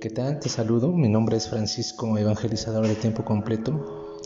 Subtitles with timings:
[0.00, 0.40] ¿Qué tal?
[0.40, 0.92] Te saludo.
[0.92, 4.16] Mi nombre es Francisco Evangelizador de Tiempo Completo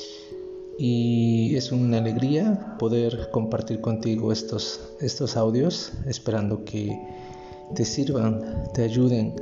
[0.78, 6.96] y es una alegría poder compartir contigo estos, estos audios, esperando que
[7.74, 9.35] te sirvan, te ayuden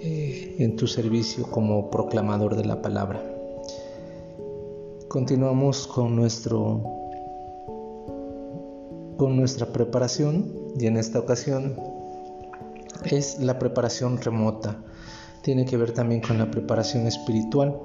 [0.00, 3.22] eh, en tu servicio como proclamador de la palabra.
[5.08, 6.82] Continuamos con nuestro
[9.18, 11.76] con nuestra preparación y en esta ocasión
[13.04, 14.82] es la preparación remota.
[15.44, 17.78] Tiene que ver también con la preparación espiritual.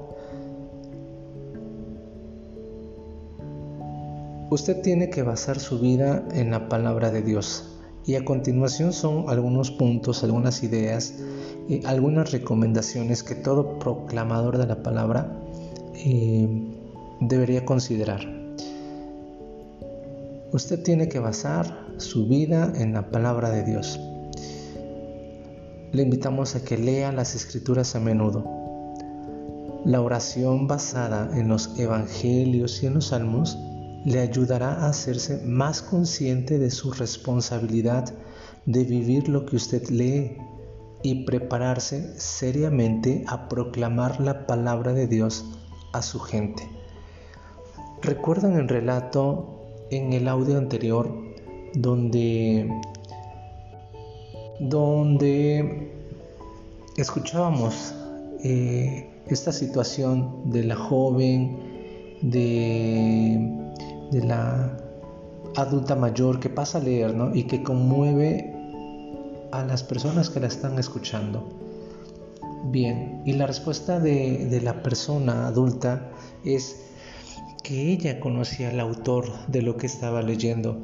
[4.50, 7.78] Usted tiene que basar su vida en la palabra de Dios.
[8.06, 11.16] Y a continuación son algunos puntos, algunas ideas,
[11.68, 15.30] y algunas recomendaciones que todo proclamador de la palabra
[15.96, 16.48] eh,
[17.20, 18.22] debería considerar.
[20.54, 24.00] Usted tiene que basar su vida en la palabra de Dios
[25.92, 28.44] le invitamos a que lea las escrituras a menudo.
[29.86, 33.58] La oración basada en los evangelios y en los salmos
[34.06, 38.14] le ayudará a hacerse más consciente de su responsabilidad
[38.66, 40.38] de vivir lo que usted lee
[41.02, 45.46] y prepararse seriamente a proclamar la palabra de Dios
[45.94, 46.68] a su gente.
[48.02, 49.60] ¿Recuerdan el relato
[49.92, 51.12] en el audio anterior
[51.74, 52.70] donde
[54.60, 55.92] donde
[56.98, 57.94] escuchábamos
[58.44, 63.56] eh, esta situación de la joven, de,
[64.12, 64.78] la
[65.56, 68.54] adulta mayor que pasa a leer y que conmueve
[69.52, 71.48] a las personas que la están escuchando.
[72.66, 76.12] Bien, y la respuesta de, de la persona adulta
[76.44, 76.82] es
[77.64, 80.78] que ella conocía al autor de lo que estaba leyendo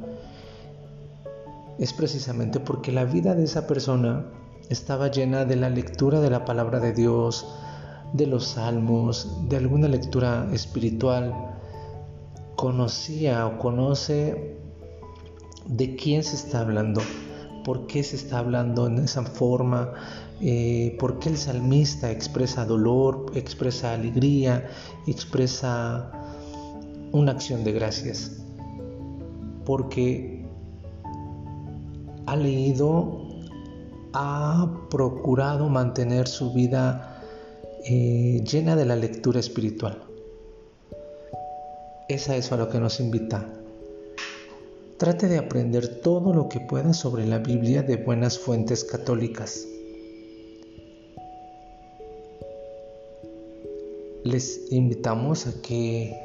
[1.78, 4.26] es precisamente porque la vida de esa persona
[4.68, 7.46] estaba llena de la lectura de la palabra de Dios,
[8.12, 11.34] de los salmos, de alguna lectura espiritual.
[12.56, 14.56] Conocía o conoce
[15.66, 17.02] de quién se está hablando,
[17.64, 19.92] por qué se está hablando en esa forma,
[20.40, 24.68] eh, por qué el salmista expresa dolor, expresa alegría,
[25.06, 26.10] expresa
[27.12, 28.42] una acción de gracias.
[29.64, 30.35] Porque
[32.26, 33.22] ha leído,
[34.12, 37.22] ha procurado mantener su vida
[37.84, 40.02] eh, llena de la lectura espiritual.
[42.08, 43.48] Es a eso a lo que nos invita.
[44.98, 49.66] Trate de aprender todo lo que pueda sobre la Biblia de buenas fuentes católicas.
[54.24, 56.18] Les invitamos a que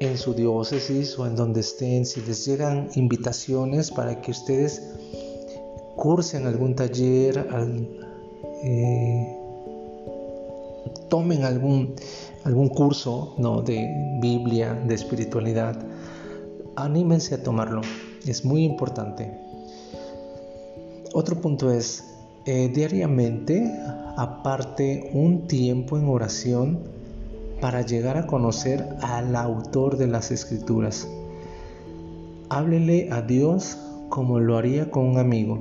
[0.00, 4.82] en su diócesis o en donde estén, si les llegan invitaciones para que ustedes
[5.96, 7.46] cursen algún taller,
[8.64, 9.36] eh,
[11.08, 11.94] tomen algún,
[12.44, 13.62] algún curso ¿no?
[13.62, 13.88] de
[14.20, 15.78] Biblia, de espiritualidad,
[16.76, 17.82] anímense a tomarlo,
[18.26, 19.30] es muy importante.
[21.12, 22.04] Otro punto es,
[22.46, 23.70] eh, diariamente,
[24.16, 26.80] aparte un tiempo en oración,
[27.62, 31.06] para llegar a conocer al autor de las escrituras.
[32.48, 33.78] Háblele a Dios
[34.08, 35.60] como lo haría con un amigo.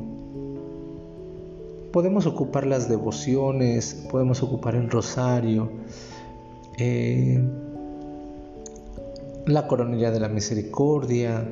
[1.94, 5.70] Podemos ocupar las devociones, podemos ocupar el rosario,
[6.80, 7.40] eh,
[9.46, 11.48] la coronilla de la misericordia,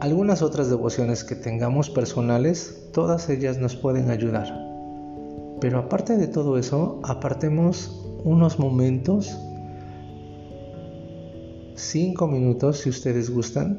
[0.00, 4.48] algunas otras devociones que tengamos personales, todas ellas nos pueden ayudar.
[5.60, 9.38] Pero aparte de todo eso, apartemos unos momentos,
[11.76, 13.78] cinco minutos si ustedes gustan,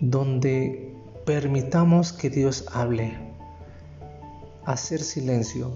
[0.00, 0.92] donde
[1.24, 3.16] permitamos que Dios hable,
[4.64, 5.70] hacer silencio,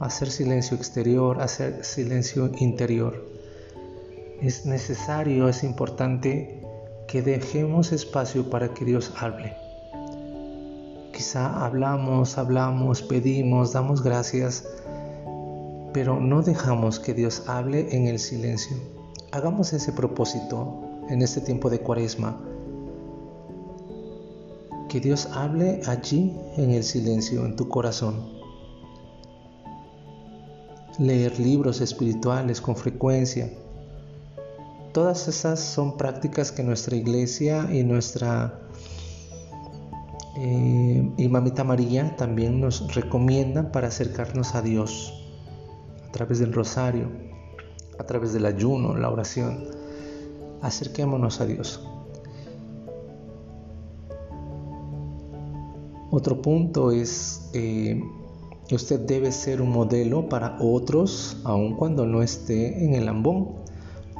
[0.00, 3.22] hacer silencio exterior, hacer silencio interior.
[4.40, 6.62] Es necesario, es importante
[7.06, 9.63] que dejemos espacio para que Dios hable.
[11.14, 14.64] Quizá hablamos, hablamos, pedimos, damos gracias,
[15.92, 18.76] pero no dejamos que Dios hable en el silencio.
[19.30, 22.40] Hagamos ese propósito en este tiempo de cuaresma.
[24.88, 28.16] Que Dios hable allí en el silencio, en tu corazón.
[30.98, 33.52] Leer libros espirituales con frecuencia.
[34.92, 38.60] Todas esas son prácticas que nuestra iglesia y nuestra
[40.36, 40.83] eh,
[41.16, 45.12] y Mamita María también nos recomienda para acercarnos a Dios
[46.08, 47.08] a través del rosario,
[47.98, 49.64] a través del ayuno, la oración.
[50.62, 51.86] Acerquémonos a Dios.
[56.10, 58.00] Otro punto es eh,
[58.72, 63.64] usted debe ser un modelo para otros, aun cuando no esté en el ambón.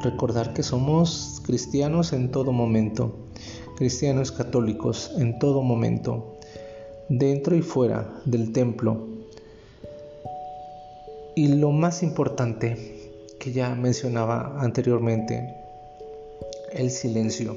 [0.02, 3.29] Recordar que somos cristianos en todo momento,
[3.76, 6.34] cristianos católicos en todo momento,
[7.19, 9.06] dentro y fuera del templo.
[11.37, 15.55] Y lo más importante que ya mencionaba anteriormente,
[16.72, 17.56] el silencio.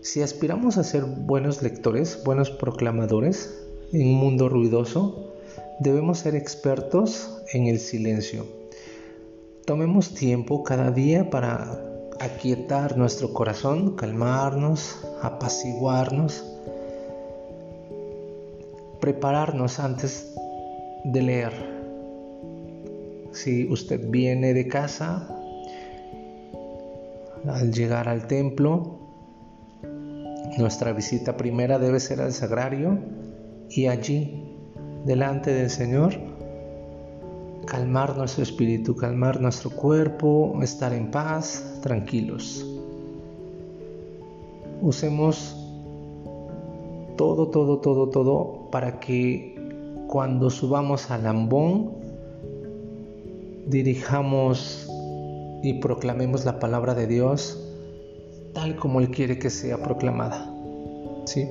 [0.00, 3.54] Si aspiramos a ser buenos lectores, buenos proclamadores
[3.92, 5.34] en un mundo ruidoso,
[5.80, 8.46] debemos ser expertos en el silencio.
[9.64, 11.84] Tomemos tiempo cada día para
[12.20, 16.44] aquietar nuestro corazón, calmarnos, apaciguarnos,
[19.00, 20.34] prepararnos antes
[21.04, 21.52] de leer.
[23.32, 25.28] Si usted viene de casa,
[27.46, 28.98] al llegar al templo,
[30.58, 32.98] nuestra visita primera debe ser al sagrario
[33.70, 34.44] y allí,
[35.04, 36.14] delante del Señor,
[37.66, 42.66] calmar nuestro espíritu, calmar nuestro cuerpo, estar en paz, tranquilos.
[44.80, 45.54] Usemos
[47.16, 49.54] todo, todo, todo, todo para que
[50.08, 51.92] cuando subamos al ambón
[53.66, 54.88] dirijamos
[55.62, 57.64] y proclamemos la palabra de Dios
[58.54, 60.52] tal como Él quiere que sea proclamada.
[61.26, 61.48] ¿Sí?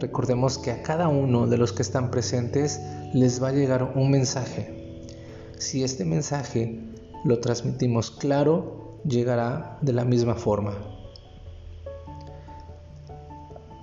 [0.00, 2.80] Recordemos que a cada uno de los que están presentes
[3.12, 5.02] les va a llegar un mensaje.
[5.56, 6.80] Si este mensaje
[7.24, 10.74] lo transmitimos claro, llegará de la misma forma.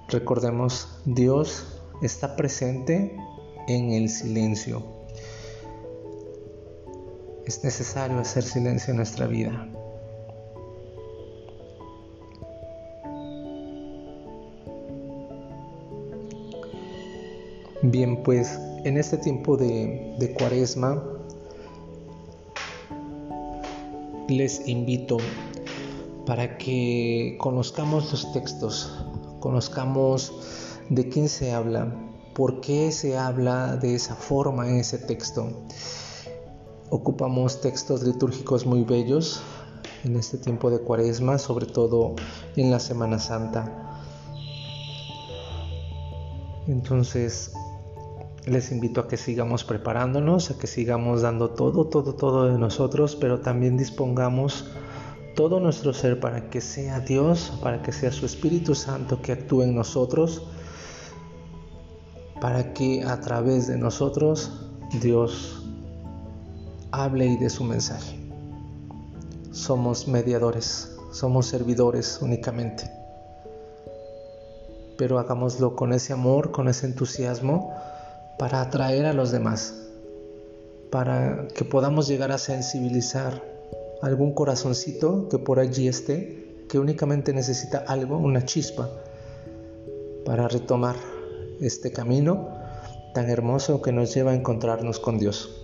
[0.10, 3.16] Recordemos, Dios está presente
[3.68, 4.84] en el silencio.
[7.46, 9.68] Es necesario hacer silencio en nuestra vida.
[17.84, 21.04] Bien, pues en este tiempo de, cuaresma
[24.28, 25.18] les invito
[26.28, 29.04] para que conozcamos los textos,
[29.40, 30.32] conozcamos
[30.92, 31.88] de quién se habla,
[32.36, 35.48] por qué se habla de esa forma en ese texto.
[36.90, 39.42] Ocupamos textos litúrgicos muy bellos
[40.04, 42.16] en este tiempo de cuaresma, sobre todo
[42.58, 44.02] en la Semana Santa.
[46.68, 47.54] Entonces,
[48.46, 53.16] les invito a que sigamos preparándonos, a que sigamos dando todo, todo, todo de nosotros,
[53.16, 54.70] pero también dispongamos
[55.38, 59.64] todo nuestro ser para que sea Dios, para que sea su Espíritu Santo que actúe
[59.64, 60.48] en nosotros,
[62.42, 64.52] para que a través de nosotros
[65.00, 65.64] Dios
[66.92, 68.18] hable y dé su mensaje.
[69.52, 72.90] Somos mediadores, somos servidores únicamente,
[74.98, 77.74] pero hagámoslo con ese amor, con ese entusiasmo
[78.40, 79.76] para atraer a los demás,
[80.90, 83.44] para que podamos llegar a sensibilizar
[84.02, 88.90] algún corazoncito que por allí esté, que únicamente necesita algo, una chispa,
[90.26, 91.21] para retomar
[91.62, 92.50] este camino
[93.14, 95.61] tan hermoso que nos lleva a encontrarnos con Dios.